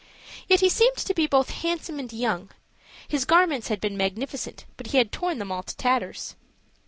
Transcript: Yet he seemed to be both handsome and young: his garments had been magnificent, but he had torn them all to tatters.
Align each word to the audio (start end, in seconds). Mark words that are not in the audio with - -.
Yet 0.47 0.61
he 0.61 0.69
seemed 0.69 0.97
to 0.97 1.13
be 1.13 1.27
both 1.27 1.51
handsome 1.51 1.99
and 1.99 2.11
young: 2.11 2.49
his 3.07 3.23
garments 3.23 3.67
had 3.67 3.79
been 3.79 3.95
magnificent, 3.95 4.65
but 4.75 4.87
he 4.87 4.97
had 4.97 5.11
torn 5.11 5.37
them 5.37 5.51
all 5.51 5.61
to 5.61 5.77
tatters. 5.77 6.35